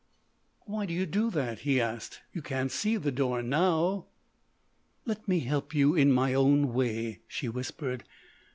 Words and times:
"Why 0.61 0.87
do 0.87 0.95
you 0.95 1.05
do 1.05 1.29
that?" 1.29 1.59
he 1.59 1.79
asked, 1.79 2.21
"you 2.33 2.41
can't 2.41 2.71
see 2.71 2.97
the 2.97 3.11
door, 3.11 3.43
now." 3.43 4.07
"Let 5.05 5.27
me 5.27 5.41
help 5.41 5.75
you 5.75 5.93
in 5.93 6.11
my 6.11 6.33
own 6.33 6.73
way," 6.73 7.19
she 7.27 7.47
whispered. 7.47 8.03